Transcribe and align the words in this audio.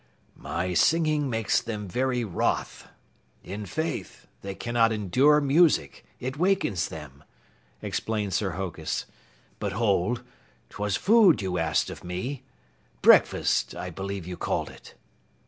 "My 0.41 0.73
singing 0.73 1.29
makes 1.29 1.61
them 1.61 1.87
very 1.87 2.23
wroth. 2.23 2.87
In 3.43 3.67
faith, 3.67 4.25
they 4.41 4.55
cannot 4.55 4.91
endure 4.91 5.39
music; 5.39 6.03
it 6.19 6.37
wakens 6.37 6.87
them," 6.89 7.23
explained 7.83 8.33
Sir 8.33 8.53
Hokus. 8.53 9.05
"But 9.59 9.73
hold, 9.73 10.23
'twas 10.71 10.95
food 10.95 11.43
you 11.43 11.59
asked 11.59 11.91
of 11.91 12.03
me. 12.03 12.41
Breakfast, 13.03 13.75
I 13.75 13.91
believe 13.91 14.25
you 14.25 14.37
called 14.37 14.71
it." 14.71 14.95